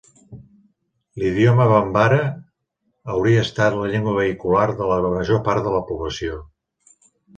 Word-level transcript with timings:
L'idioma 1.23 1.67
bambara 1.71 2.17
hauria 3.17 3.43
estat 3.49 3.77
la 3.83 3.91
llengua 3.93 4.15
vehicular 4.21 4.67
de 4.81 4.89
la 4.93 4.99
major 5.13 5.45
part 5.51 5.69
de 5.69 5.75
la 5.79 5.87
població. 5.91 6.41